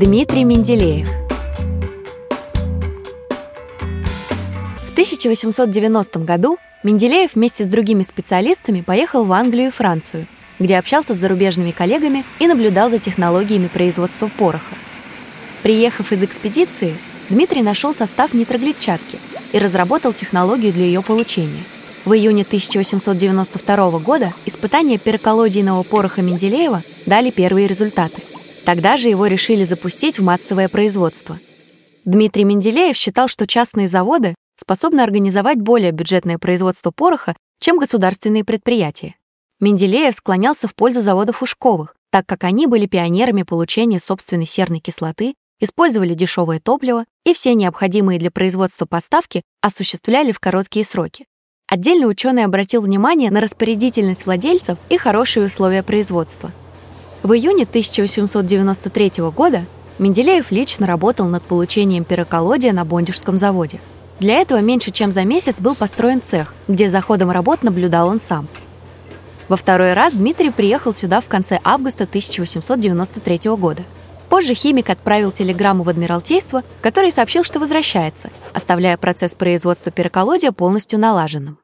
Дмитрий 0.00 0.44
Менделеев 0.44 1.08
В 4.86 4.92
1890 4.92 6.20
году 6.20 6.56
Менделеев 6.84 7.34
вместе 7.34 7.64
с 7.64 7.66
другими 7.66 8.04
специалистами 8.04 8.80
поехал 8.82 9.24
в 9.24 9.32
Англию 9.32 9.70
и 9.70 9.72
Францию, 9.72 10.28
где 10.60 10.78
общался 10.78 11.16
с 11.16 11.18
зарубежными 11.18 11.72
коллегами 11.72 12.24
и 12.38 12.46
наблюдал 12.46 12.90
за 12.90 13.00
технологиями 13.00 13.66
производства 13.66 14.30
пороха. 14.38 14.76
Приехав 15.64 16.12
из 16.12 16.22
экспедиции, 16.22 16.96
Дмитрий 17.28 17.62
нашел 17.62 17.92
состав 17.92 18.34
нитроглицатки 18.34 19.18
и 19.52 19.58
разработал 19.58 20.12
технологию 20.12 20.72
для 20.72 20.84
ее 20.84 21.02
получения. 21.02 21.64
В 22.04 22.12
июне 22.12 22.42
1892 22.42 23.98
года 23.98 24.32
испытания 24.46 24.96
пероколодийного 24.96 25.82
пороха 25.82 26.22
Менделеева 26.22 26.84
дали 27.04 27.32
первые 27.32 27.66
результаты. 27.66 28.22
Тогда 28.68 28.98
же 28.98 29.08
его 29.08 29.26
решили 29.26 29.64
запустить 29.64 30.18
в 30.18 30.22
массовое 30.22 30.68
производство. 30.68 31.40
Дмитрий 32.04 32.44
Менделеев 32.44 32.98
считал, 32.98 33.26
что 33.26 33.46
частные 33.46 33.88
заводы 33.88 34.34
способны 34.56 35.00
организовать 35.00 35.56
более 35.56 35.90
бюджетное 35.90 36.36
производство 36.36 36.90
пороха, 36.90 37.34
чем 37.60 37.78
государственные 37.78 38.44
предприятия. 38.44 39.14
Менделеев 39.58 40.14
склонялся 40.14 40.68
в 40.68 40.74
пользу 40.74 41.00
заводов 41.00 41.42
Ушковых, 41.42 41.96
так 42.10 42.26
как 42.26 42.44
они 42.44 42.66
были 42.66 42.84
пионерами 42.84 43.42
получения 43.42 44.00
собственной 44.00 44.44
серной 44.44 44.80
кислоты 44.80 45.32
использовали 45.60 46.12
дешевое 46.12 46.60
топливо 46.60 47.06
и 47.24 47.32
все 47.32 47.54
необходимые 47.54 48.18
для 48.18 48.30
производства 48.30 48.84
поставки 48.84 49.40
осуществляли 49.62 50.30
в 50.30 50.40
короткие 50.40 50.84
сроки. 50.84 51.24
Отдельно 51.68 52.06
ученый 52.06 52.44
обратил 52.44 52.82
внимание 52.82 53.30
на 53.30 53.40
распорядительность 53.40 54.26
владельцев 54.26 54.76
и 54.90 54.98
хорошие 54.98 55.46
условия 55.46 55.82
производства. 55.82 56.52
В 57.22 57.32
июне 57.32 57.64
1893 57.64 59.12
года 59.34 59.64
Менделеев 59.98 60.50
лично 60.50 60.86
работал 60.86 61.26
над 61.26 61.42
получением 61.42 62.04
пероколодия 62.04 62.72
на 62.72 62.84
Бондюжском 62.84 63.36
заводе. 63.36 63.80
Для 64.20 64.34
этого 64.34 64.60
меньше 64.60 64.90
чем 64.90 65.12
за 65.12 65.24
месяц 65.24 65.60
был 65.60 65.74
построен 65.74 66.22
цех, 66.22 66.54
где 66.68 66.90
за 66.90 67.00
ходом 67.00 67.30
работ 67.30 67.62
наблюдал 67.62 68.08
он 68.08 68.20
сам. 68.20 68.48
Во 69.48 69.56
второй 69.56 69.94
раз 69.94 70.12
Дмитрий 70.12 70.50
приехал 70.50 70.94
сюда 70.94 71.20
в 71.20 71.26
конце 71.26 71.58
августа 71.64 72.04
1893 72.04 73.50
года– 73.56 73.82
Позже 74.28 74.54
химик 74.54 74.90
отправил 74.90 75.32
телеграмму 75.32 75.82
в 75.82 75.88
Адмиралтейство, 75.88 76.62
который 76.82 77.10
сообщил, 77.10 77.44
что 77.44 77.60
возвращается, 77.60 78.30
оставляя 78.52 78.96
процесс 78.96 79.34
производства 79.34 79.90
пероколодия 79.90 80.52
полностью 80.52 80.98
налаженным. 80.98 81.58